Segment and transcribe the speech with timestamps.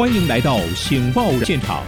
[0.00, 1.84] 欢迎来到《醒报》现场。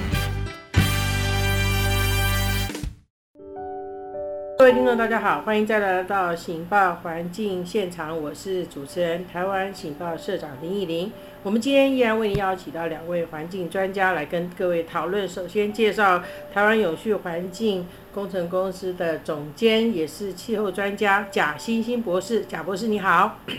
[4.58, 11.10] 各位听众，大家好，欢迎再来到《醒报环境现场》，我是主持人台湾《醒报》社长林义玲。
[11.42, 15.26] 我们今天依然为您邀请到两位环境专家来跟各位讨论。
[15.26, 16.22] 首先介绍
[16.52, 22.44] 台湾永续环境工程公司的总监，也是气候专家贾欣欣博士。
[22.44, 23.38] 贾博士，你好。
[23.46, 23.54] 主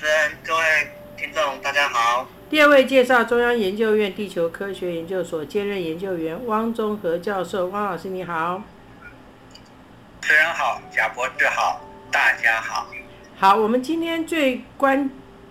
[0.00, 0.64] 持人，各位
[1.16, 2.26] 听众，大家好。
[2.52, 7.68] 第二位介绍中央研究院地球科学研究所兼任研究员汪中和教授。
[7.68, 8.62] 汪老师，你好。
[10.20, 12.88] 主持人好，贾博士好，大家好。
[13.38, 15.08] 好，我们今天最关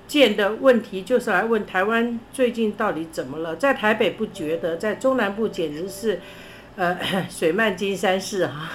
[0.08, 3.56] 键的问题就是来问台湾最近到底怎么了？
[3.56, 6.22] 在台北不觉得，在中南部简直是，
[6.76, 6.95] 呃，
[7.28, 8.73] 水漫金山市哈。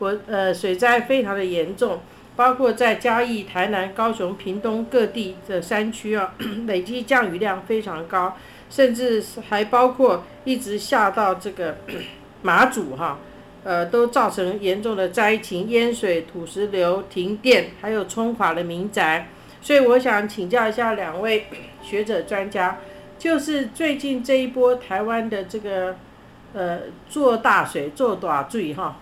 [0.00, 2.02] 我呃，水灾非常的严重，
[2.38, 6.34] 包括在嘉义、台南、高雄、屏东各地的山区啊，
[6.68, 8.36] 累积降雨量非常高，
[8.70, 11.78] 甚至还包括一直下到这个
[12.42, 13.18] 马祖哈，
[13.64, 19.26] 呃，都造成严重的灾情，淹水、土石流、停电，还有冲垮了民宅。
[19.60, 21.46] 所以我想请教一下两位
[21.82, 22.78] 学者专家，
[23.18, 25.96] 就是最近这一波台湾的这个
[26.54, 28.96] 呃做大水做大水哈，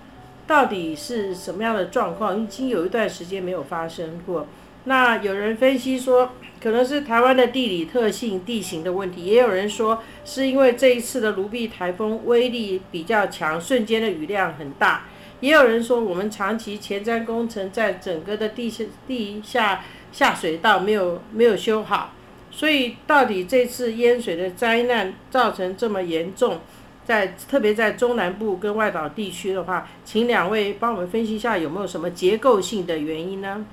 [0.46, 2.42] 到底是什么样的状况？
[2.42, 4.46] 已经有一段时间没有发生过。
[4.84, 6.30] 那有人分析说，
[6.62, 15.02] 可能是台湾的地理特性、地形的问题；也有人说，是因为这一次的卢碧台风威力比较强，瞬间的雨量很大；
[15.40, 19.82] 也有人说，我们长期前瞻工程在整个的地下地下。
[20.12, 22.14] 下水道没有没有修好，
[22.50, 26.60] 所以到底这次淹水的灾难造成这么严重，
[27.06, 33.64] 在特别在中南部跟外岛地区的话，请两位帮我们分析一下有没有什么结构性的原因呢？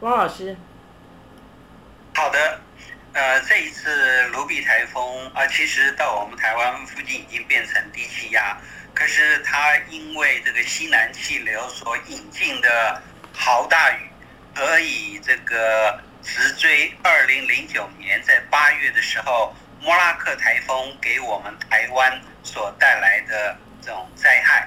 [0.00, 0.56] 汪老师。
[2.14, 2.60] 好的，
[3.12, 8.56] 呃，这一次卢比台风啊，其实到我们台湾附近已经变成低气压，
[8.94, 13.02] 可是它因为这个西南气流所引进的
[13.34, 14.08] 豪大雨。
[14.58, 19.54] 可以这个直追二零零九年在八月的时候，
[19.86, 24.66] 莫拉克台风给我们台湾所带来的这种灾害。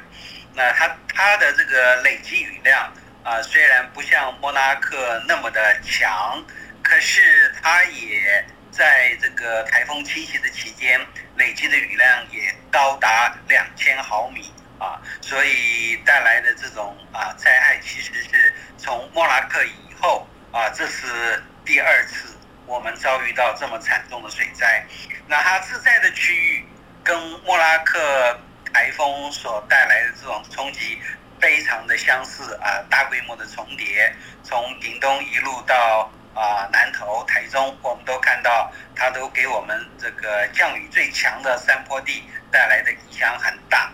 [0.53, 2.89] 那它它的这个累积雨量
[3.21, 6.41] 啊，虽然不像莫拉克那么的强，
[6.81, 22.37] 可是它也在这个台风侵袭的期间，累积的雨量也高达两千毫米啊，所以带来的这种啊灾害其实是从莫拉克以后啊，这是第二次
[22.69, 24.85] 我们遭遇到这么惨重的水灾。
[25.27, 26.63] 那它自在的区域
[27.03, 28.39] 跟莫拉克
[28.71, 31.01] 台风所带来的这种冲击
[31.41, 34.13] 非常的相似啊，大规模的重叠，
[34.43, 43.91] 从屏东一路到啊南投、台中，我们都看到它都给我们这个降雨最强的山坡地带来的影响很大。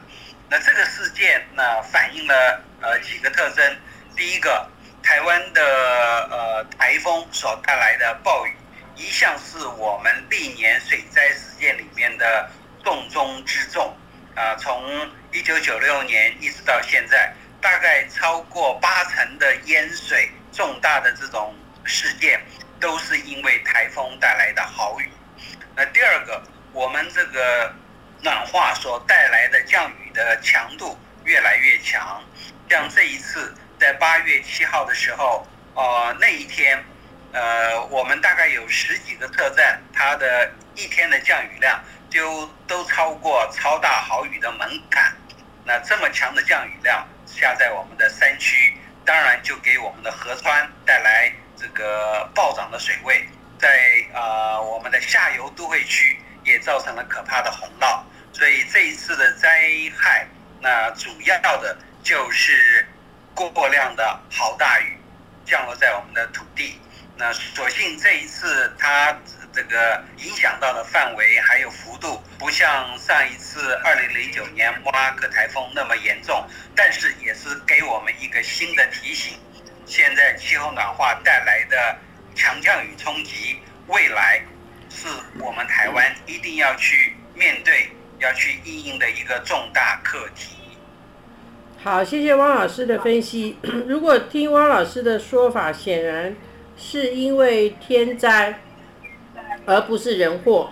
[0.50, 3.78] 那这个事件呢，反映了呃几个特征，
[4.18, 4.70] 第一个。
[5.08, 5.62] 台湾的
[6.32, 8.56] 呃台风所带来的暴雨，
[8.96, 12.50] 一向是我们历年水灾事件里面的
[12.84, 13.96] 重中之重
[14.36, 14.56] 啊。
[14.56, 22.42] 从一九九六年一直到现在，大概超过八成的淹水重大的这种事件，
[22.80, 25.10] 都是因为台风带来的好雨。
[25.76, 26.42] 那第二个，
[26.72, 27.74] 我们这个
[28.22, 32.24] 暖化所带来的降雨的强度越来越强，
[32.70, 33.54] 像这一次。
[33.78, 36.82] 在八月七号的时候，呃，那一天，
[37.36, 45.14] 呃，我们大概有十几个特站，它的一天的降雨量就都超过超大豪雨的门槛。
[45.66, 53.28] 那这么强的降雨量下在我们的山区，当然就给我们的河川带来这个暴涨的水位，
[53.60, 53.70] 在
[54.14, 58.02] 呃我们的下游都会区也造成了可怕的洪涝。
[58.32, 60.26] 所以这一次的灾害，
[60.62, 62.88] 那主要的就是。
[63.36, 64.98] 过量的好大雨
[65.46, 66.80] 降落在我们的土地，
[67.18, 69.18] 那所幸这一次它
[69.54, 76.46] 这个影响到的范围还有幅度，不像上一次二零零九年莫拉克台风那么严重，
[76.76, 79.38] 但是也是给我们一个新的提醒。
[79.86, 81.98] 现在气候暖化带来的
[82.36, 84.42] 强降雨冲击，未来
[84.90, 85.08] 是
[85.40, 90.58] 我们台湾一定要去面对、要去应应的一个重大课题。
[91.82, 93.58] 好，谢谢汪老师的分析。
[93.88, 96.36] 如果听汪老师的说法，显然
[96.78, 98.60] 是因为天灾，
[99.66, 100.72] 而不是人祸。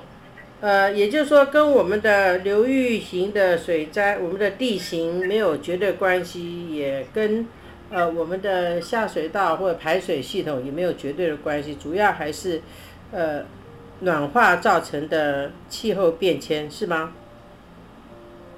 [0.61, 7.45] 呃，也就是说，跟我们的流域型的水灾、我们的地形没有绝对关系，也跟
[7.89, 11.75] 呃我们的下水道或者排水系统也没有绝对的关系。
[11.75, 12.61] 主要还是
[13.11, 13.43] 呃
[13.99, 17.11] 暖化造成的气候变迁，是吗？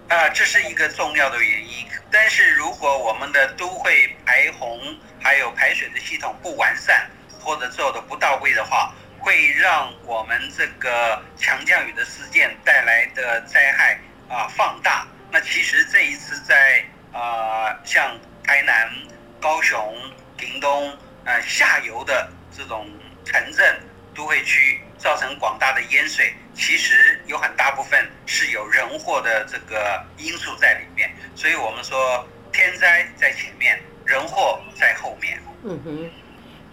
[0.08, 1.88] 啊，这是一个重要的原因。
[2.12, 3.92] 但是如果我们的都会
[4.24, 4.80] 排洪
[5.20, 7.10] 还有排水的系统不完善，
[7.46, 15.06] 或者做的不到位的话，会让我们这个强降雨的事件带来的灾害啊放大。
[15.32, 16.84] 那其实这一次在
[17.14, 18.92] 啊像台南、
[19.40, 19.96] 高雄、
[20.36, 20.92] 屏东
[21.24, 22.90] 呃下游的这种
[23.24, 23.80] 城镇
[24.16, 31.14] 都会区造成广大的淹水，其实有很大部分是有人祸的这个因素在里面。
[31.36, 35.40] 所以我们说天灾在前面，人祸在后面。
[35.64, 36.12] 嗯哼。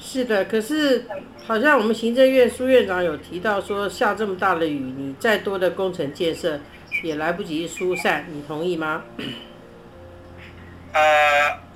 [0.05, 1.07] 是的，可是
[1.47, 6.61] 好像我们行政院苏院长有提到说，下这么大的雨，你再多的工程建设
[7.05, 9.05] 也来不及疏散，你同意吗？
[10.93, 11.01] 呃，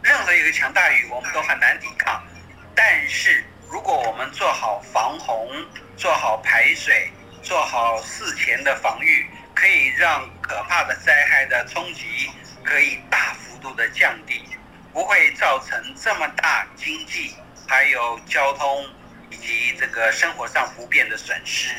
[0.03, 2.21] 任何一个强大雨我们都很难抵抗，
[2.75, 5.49] 但是如果我们做好防洪、
[5.97, 7.09] 做好排水、
[7.43, 9.25] 做好事前的防御，
[9.55, 12.29] 可以让可怕的灾害的冲击
[12.65, 14.43] 可以大幅度的降低，
[14.93, 17.33] 不会造成这么大经济。
[17.67, 18.87] 还有交通
[19.31, 21.71] 以及这个生活上不便的损失。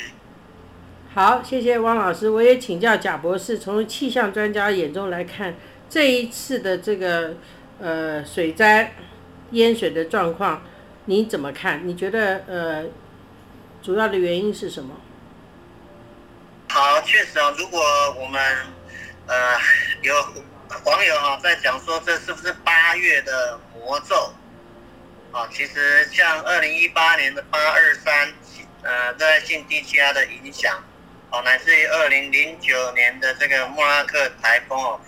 [1.13, 2.29] 好，谢谢汪老师。
[2.29, 5.55] 我也请教贾博士，从气象专家眼中来看，
[5.89, 7.37] 这一次的这个
[7.79, 8.93] 呃水灾
[9.51, 10.61] 淹水的状况，
[11.05, 11.87] 你怎么看？
[11.87, 12.85] 你觉得呃
[13.81, 14.95] 主要的原因是什么？
[16.69, 17.81] 好，确实啊，如果
[18.19, 18.41] 我们
[19.25, 19.35] 呃
[20.01, 20.13] 有
[20.83, 24.33] 网友啊在讲说，这是不是八月的魔咒？
[25.31, 28.33] 啊，其实像二零一八年的八二三，
[28.81, 30.81] 呃，热带性低气压的影响，
[31.29, 34.99] 哦，乃至于二零零九年的这个莫拉克台风哦，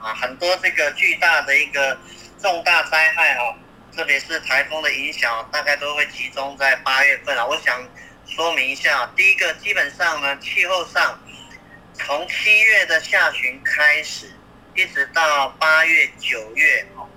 [0.00, 1.96] 啊，很多这个巨大的一个
[2.42, 3.54] 重大灾害哦，
[3.96, 7.46] 特别是台风的影响，大概都会集中在八月份啊。
[7.46, 7.88] 我想
[8.26, 11.18] 说明一下，第一个，基本上呢，气候上
[11.94, 14.30] 从七月的下旬开始，
[14.74, 17.08] 一直到八月九月哦。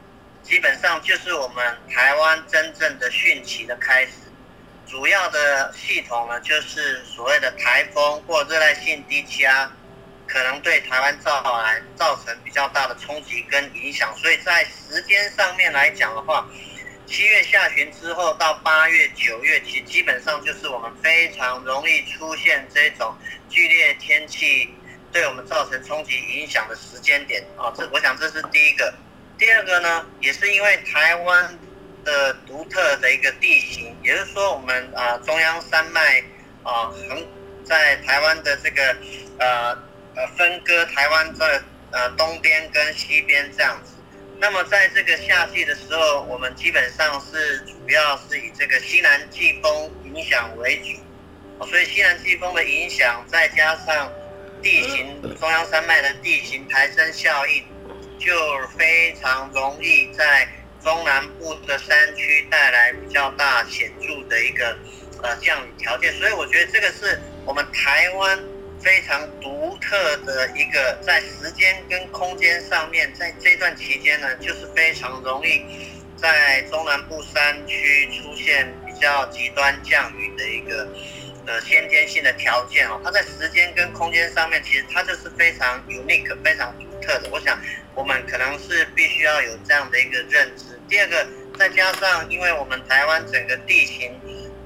[0.43, 4.11] 基本上就是我们台湾真正的汛期的开始，
[4.85, 9.71] 主要的系统呢，就是所谓的台风或热带性低气压，
[10.27, 14.13] 可能对台湾造来造成比较大的冲击跟影响。
[14.17, 16.45] 所以在时间上面来讲的话，
[17.07, 23.15] 七月下旬之后到八月九月，其基本上就是我们非常容易出现这种
[23.49, 24.69] 剧烈天气
[25.09, 27.71] 对我们造成冲击影响的时间点啊。
[27.77, 28.93] 这我想这是第一个。
[29.37, 31.59] 第二个呢，也是因为台湾
[32.05, 36.23] 的独特的一个地形，也就是说，我们啊中央山脉
[36.63, 37.27] 啊横
[37.65, 38.95] 在台湾的这个
[39.39, 39.77] 呃
[40.15, 43.93] 呃分割台湾的呃东边跟西边这样子。
[44.39, 54.11] 那么在这个夏季的时候，我们基本上是主要是以这个西南季风影响为主，所以西南季风的影响，再加上
[54.61, 57.63] 地形中央山脉的地形抬升效应。
[58.19, 58.33] 就
[58.77, 60.47] 非常容易在
[60.83, 64.77] 中南部的山区带来比较大显著的一个
[65.21, 68.37] 呃降雨条件，所以我觉得这个是我们台湾
[68.81, 75.65] 非常独特的一个在时间跟空间上面，在这段期间呢，就是非常容易
[76.17, 80.87] 在中南部山区出现比较极端降雨的一个
[81.47, 82.99] 呃先天性的条件哦。
[83.03, 87.29] 它在时间跟空间上面，其实它就是非常 unique、非常特的。
[87.31, 87.57] 我想。
[87.95, 90.81] 我们可能是必须要有这样的一个认知。
[90.89, 91.27] 第二个，
[91.59, 94.11] 再加上因为我们台湾整个地形，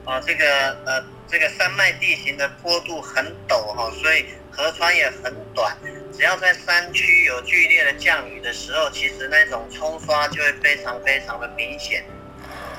[0.05, 0.45] 啊，这个
[0.85, 5.75] 呃这个山脉地形的坡度很陡哈，所以河川也很短。
[6.13, 12.05] 只要在山区有剧烈的降雨的时候，其实那种冲刷就会非常非常的明显。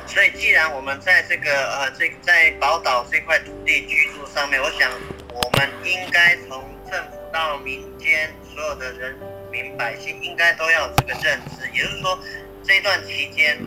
[0.06, 4.90] 所以，既然我们在这个呃这在宝岛这块土地居住上面，我想
[5.30, 9.14] 我们应该从政府到民间所有的人。
[9.50, 12.18] 民百姓应该都要有这个认知，也就是说，
[12.64, 13.58] 这段期间，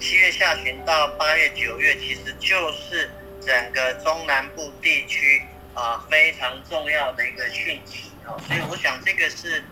[0.00, 3.10] 七月下旬到八月九月，其实就是
[3.40, 5.42] 整个中南部地区
[5.74, 9.64] 啊非常重要的一个汛期啊，所以我想这个是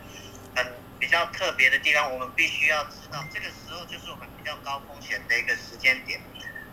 [0.55, 0.67] 很
[0.99, 6.21] 比较特别的地方，我们必须要知道，这个时候就是我们比较高风险的一个时间点。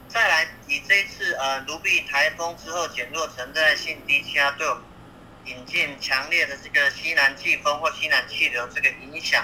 [0.07, 4.83] 再来，以这一次呃卢碧台风之后减弱成热带性低气压对我们。
[5.45, 9.43] 引进强烈的这个西南季风或西南气流，这个影响，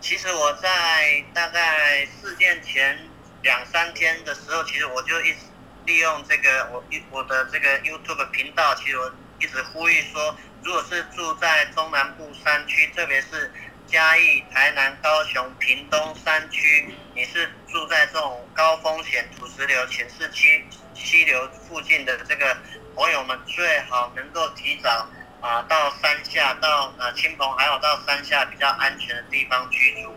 [0.00, 2.98] 其实我在大概事件前
[3.42, 5.38] 两三天的时候，其实我就一直
[5.86, 13.52] 利用这个我我的这个 YouTube 频道，其实我一直呼吁说，如果是住在中南部山区，特别是
[13.86, 20.64] 嘉义、台南、高雄、屏东山区，你是住在这种高风险土石流、浅市区
[20.94, 22.56] 溪流附近的这个。
[23.00, 25.06] 朋友们最好能够提早
[25.40, 30.14] 啊到山下，到呃亲朋还有到山下比较安全的地方居住。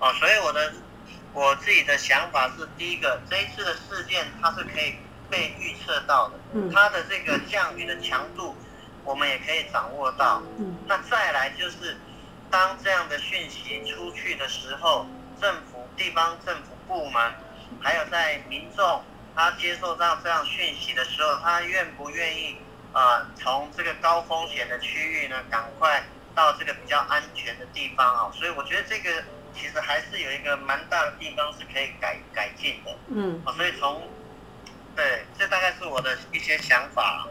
[0.00, 0.72] 哦，所以我的
[1.32, 4.96] 我自己的想法是，第一个，这一次的事件它是可以
[5.30, 8.56] 被预测到的，嗯它的这个降雨的强度
[9.04, 10.42] 我们也可以掌握到。
[10.58, 11.96] 嗯那再来就是，
[12.50, 15.06] 当这样的讯息出去的时候，
[15.40, 17.32] 政府、地方政府部门，
[17.80, 19.04] 还有在民众
[19.36, 22.56] 他接受到这样讯息的时候，他愿不愿意
[22.92, 26.02] 啊、呃从这个高风险的区域呢，赶快
[26.34, 29.10] 到这个比较安全的地方啊、所以我觉得这个
[29.54, 34.02] 其实还是有一个蛮大的地方是可以改改进的嗯啊、所以从
[34.96, 37.26] 对，这大概是我的一些想法。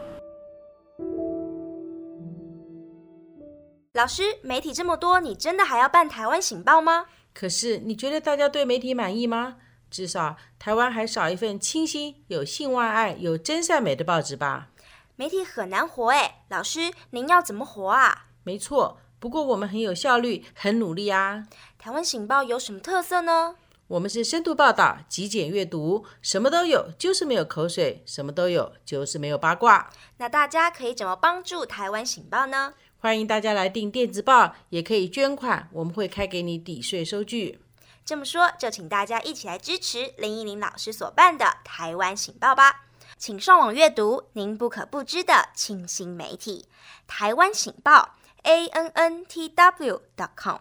[3.94, 7.06] 老师，媒体这么多，你真的还要办台湾醒报吗？
[7.32, 9.56] 可是你觉得大家对媒体满意吗？
[9.94, 14.70] 至少台湾还少一份清新、有性万爱、有真善美的报纸吧？
[15.14, 18.26] 媒体很难活诶，老师，您要怎么活啊？
[18.42, 21.46] 没错，不过我们很有效率，很努力啊。
[21.78, 23.54] 台湾醒报有什么特色呢？
[23.86, 29.88] 我们是深度报道、极简阅读，什么都有，就是没有口水；什么都有，就是没有八卦。
[30.16, 32.74] 那大家可以怎么帮助台湾醒报呢？
[32.98, 37.60] 欢迎大家来订电子报，也可以捐款，我们会开给你抵税收据。
[38.06, 42.84] 这么说，就请大家一起来支持林依林老师所办的台湾醒报吧。
[43.16, 46.66] 请上网阅读您不可不知的清新媒体——
[47.08, 50.58] 台湾醒报 a n n t w dot com。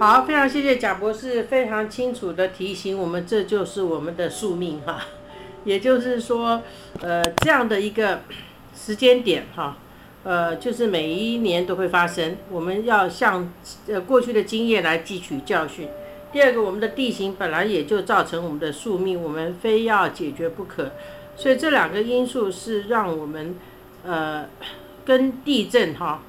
[0.00, 5.04] 好，非常谢谢贾博士非常清楚的提醒我们，这就是我们的宿命哈。
[5.64, 6.60] 也就是说，
[7.00, 8.22] 呃，这样的一个
[8.74, 9.76] 时间点哈，
[10.24, 13.52] 呃，就是每一年都会发生，我们要向
[13.88, 15.88] 呃过去的经验来汲取教训。
[16.32, 20.92] 第二个，我们的地形本来也就造成我们的宿命，我们非要解决不可。
[21.36, 23.54] 所以这两个因素是让我们
[24.04, 24.46] 呃
[25.04, 26.22] 跟地震哈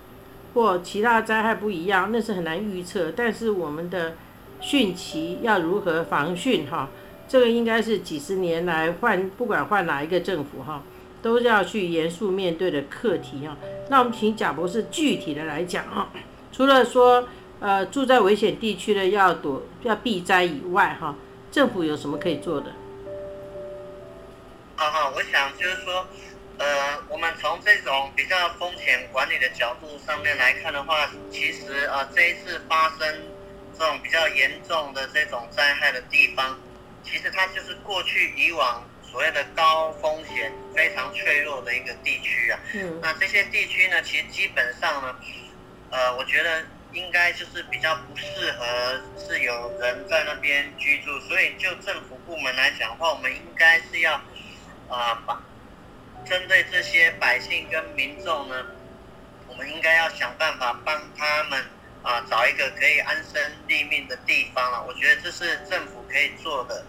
[0.53, 3.11] 或其他灾害不一样，那是很难预测。
[3.15, 4.13] 但是我们的
[4.61, 6.89] 汛期要如何防汛哈，
[7.27, 10.83] 这个应该是几十年来换不管换哪一个政府哈，
[11.23, 13.57] 都要去严肃面对的课题啊。
[13.89, 16.09] 那我们请贾博士具体的来讲啊，
[16.51, 17.27] 除了说
[17.59, 21.15] 呃住在危险地区的要躲要避灾以外哈，
[21.49, 22.71] 政府有什么可以做的？
[24.75, 26.05] 好好，我想就是说，
[26.57, 26.65] 呃，
[27.07, 33.07] 我们从这种比较风险管理的角度上面来看的话，其实啊、这一次发生
[33.77, 36.57] 这种比较严重的这种灾害的地方，
[37.03, 42.59] 其实它就是过去以往所谓的高风险、非常脆弱的一个地区啊。
[42.73, 45.15] 嗯那这些地区呢，其实基本上呢，
[45.91, 54.15] 呃，我觉得应该就是比较不适合是有人在那边居住，所以就政府部门来讲的话，我们应该是要
[54.89, 55.39] 啊把
[56.25, 58.65] 针对这些百姓跟民众呢，
[59.47, 61.63] 我们应该要想办法帮他们
[62.01, 64.83] 啊找一个可以安身立命的地方了。
[64.87, 66.83] 我觉得这是政府可以做的。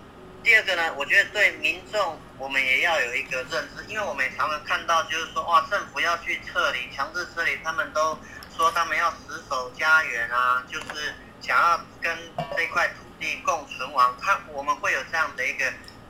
[0.44, 8.18] 第二个呢，我觉得对民众我们也要有一个认知，因为我们常常看到，就是说哇，政府要去撤离、强制撤离，他们都
[8.54, 12.14] 说他们要死守家园啊，就是想要跟
[12.54, 14.14] 这块土地共存亡。
[14.20, 15.64] 他我们会有这样的一个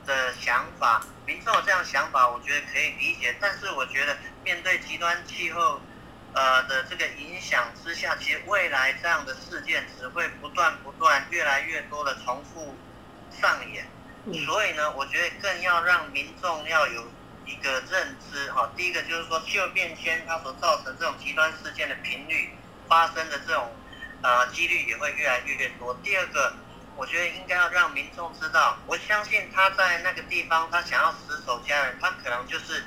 [0.05, 3.33] 的想法，民众有这样想法，我觉得可以理解。
[3.39, 5.79] 但是我觉得面对极端气候
[6.33, 12.75] 呃的这个影响之下，其实未来这样的事件只会不断不断、越来越多的重复
[13.31, 13.87] 上演。
[14.33, 17.07] 所以呢，我觉得更要让民众要有
[17.45, 18.67] 一个认知哈。
[18.75, 22.49] 第一个就是说，气候变迁它所造成这种极端事件的频率
[22.87, 23.71] 发生的这种
[24.23, 25.95] 呃几率也会越来越多。
[26.03, 26.51] 第二个，
[26.95, 32.83] 我觉得应该要让民众知道，我相信他在那个地方，他想要死守家园，他可能就是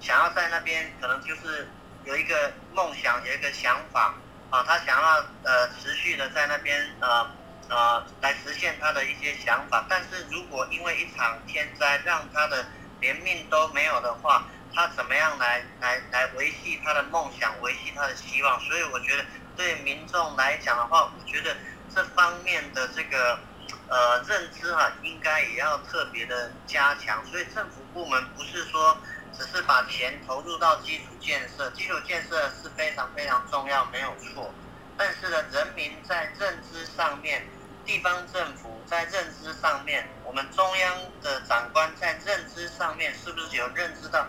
[0.00, 1.68] 想要在那边，可能就是
[2.04, 4.16] 有一个梦想，有一个想法
[4.50, 7.30] 啊，他想要呃持续的在那边呃。
[7.68, 9.84] 呃，来实现他的一些想法。
[9.88, 12.66] 但是如果因为一场天灾让他的
[13.00, 18.60] 连命都没有的话，他怎么样来来来维系他的梦想，维系他的希望？
[18.60, 19.24] 所以我觉得
[19.56, 21.56] 对民众来讲的话，我觉得
[21.94, 23.38] 这方面的这个
[23.88, 27.24] 呃认知哈、应该也要特别的加强。
[27.26, 28.96] 所以政府部门不是说
[29.36, 34.52] 只是把钱投入到基础建设，基础建设是非常非常重要，没有错。
[34.96, 37.42] 但是呢，人民在认知上面。
[37.84, 44.24] 地方政府在认知上面，我们中央的长官在认知上面，是不是有认知到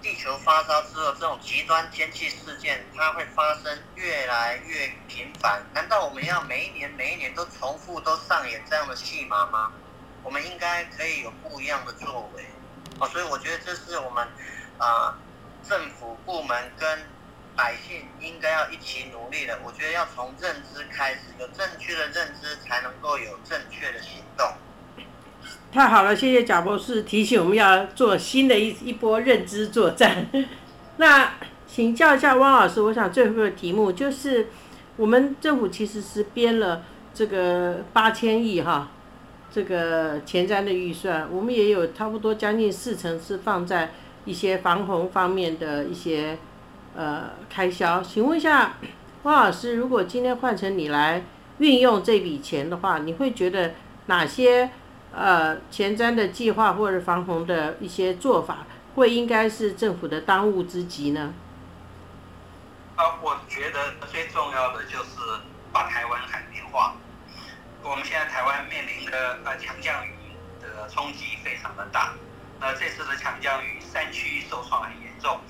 [0.00, 5.60] 地球发烧之后，这种极端天气事件它会发生越来越频繁？
[5.74, 9.72] 难道我们要每一年每一年都重复都上演这样的戏码吗？
[10.22, 12.46] 我们应该可以有不一样的作为。
[13.00, 14.24] 哦，所以我觉得这是我们
[14.78, 15.18] 啊
[15.68, 17.04] 政府部门跟
[17.60, 19.58] 百姓应该要一起努力的。
[19.62, 24.46] 我觉得要从认知开始，有正确的认知，才能够有正确的行动。
[25.70, 30.26] 太好了，谢谢贾博士提醒我们要做新的一一波认知作战。
[30.96, 31.34] 那
[31.66, 34.48] 请教一下汪老师，我想最后的题目就是，
[34.96, 38.88] 我们政府其实是编了这个八千亿哈，
[39.52, 43.90] 这个前瞻的预算，我们也有差不多将近四成是放在
[44.24, 46.38] 一些防洪方面的一些
[46.94, 48.02] 呃开销。
[48.02, 48.74] 请问一下
[49.24, 51.24] 汪老师，如果今天换成你来
[51.58, 53.74] 运用这笔钱的话，你会觉得
[54.06, 54.70] 哪些？
[55.12, 58.58] 呃，前瞻的计划或者防洪的一些做法，
[58.94, 61.34] 会应该是政府的当务之急呢？
[62.94, 65.18] 啊，我觉得最重要的就是
[65.72, 66.94] 把台湾海绵化。
[67.82, 70.12] 我们现在台湾面临的呃强降雨
[70.62, 72.12] 的冲击非常的大，
[72.60, 75.40] 那这次的强降雨，山区受创很严重，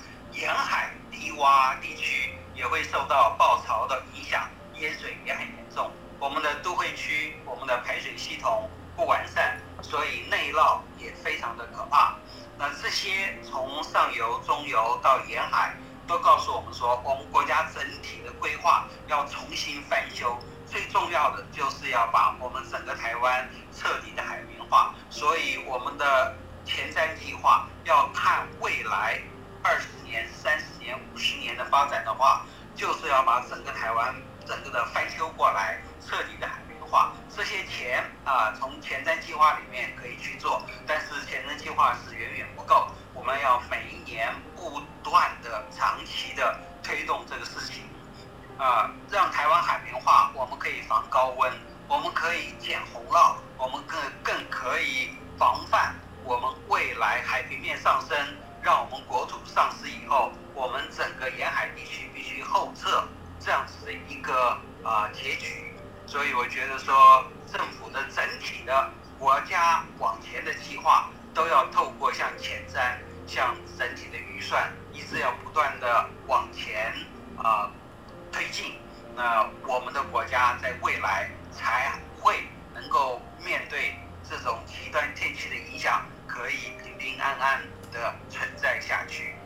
[2.85, 5.91] 受到暴潮的影响，淹水也很严重。
[6.19, 8.69] 我们的都会区，我们的排水系统。
[8.97, 12.17] 不完善，所以内涝也非常的可怕。
[12.59, 15.75] 那这些从上游、中游到沿海，
[16.07, 20.37] 都告诉我们说，我们国家整体的规划要重新翻修。
[20.67, 24.93] 最重要的就是要把我们整个台湾彻底的海绵化。
[25.09, 29.19] 所以我们的前瞻计划要看未来
[29.63, 32.45] 二十年、三十年、五十年的发展的话，
[32.75, 34.15] 就是要把整个台湾
[34.51, 37.13] 整个的翻修过来，彻底的海绵化。
[37.29, 47.85] 这些钱啊，从前瞻计划里面可以去做，但是前瞻计划是远远不够，我们要每一年不断的、长期的推动这个事情，
[48.59, 51.53] 啊，让台湾海绵化，我们可以防高温，
[51.87, 58.19] 我们可以减洪涝，我们更更可以防范我们未来海平面上升，
[66.11, 76.93] 所以我觉得说，政府的整体的国家往前的计划，都要透过像前瞻、像整体的预算，一直要不断的往前
[77.39, 77.71] 啊
[78.33, 78.77] 推进。
[79.15, 82.43] 那我们的国家在未来才会
[82.75, 83.95] 能够面对
[84.29, 89.37] 这种极端天气的影响，可以平平安安的存在下去。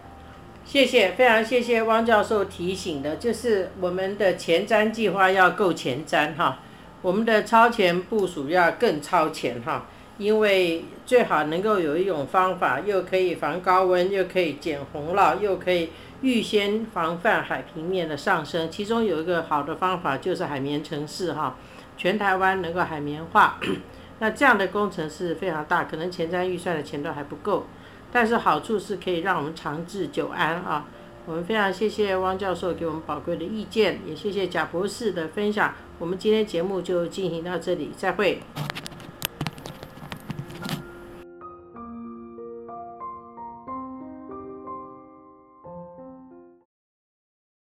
[0.65, 6.59] 谢谢，非常谢谢汪教授提醒的，就是我们的前瞻计划要够前瞻哈，
[7.01, 9.87] 我们的超前部署要更超前哈，
[10.19, 15.91] 因为最好能够有一种方法，又可以防高温，又可以减洪涝，又可以
[16.23, 18.69] 预先防范海平面的上升。
[18.69, 21.57] 其中有一个好的方法就是海绵城市哈，
[21.97, 23.61] 全台湾能够海绵化，
[24.19, 27.67] 那这样的工程是非常大，可能前瞻预算的钱都还不够。
[28.15, 30.87] 但是好处是可以让我们长治久安啊！
[31.27, 35.75] 我们非常谢谢汪教授给我们宝贵的意见，也谢谢贾博士的分享。
[35.99, 38.41] 我们今天节目就进行到这里，再会。